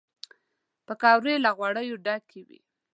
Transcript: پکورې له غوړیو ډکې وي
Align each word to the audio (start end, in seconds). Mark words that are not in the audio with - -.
پکورې 0.85 1.35
له 1.45 1.49
غوړیو 1.57 2.01
ډکې 2.05 2.41
وي 2.47 2.59